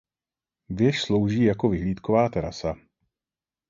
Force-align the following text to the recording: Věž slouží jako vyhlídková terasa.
Věž 0.69 1.01
slouží 1.01 1.43
jako 1.43 1.69
vyhlídková 1.69 2.29
terasa. 2.29 2.75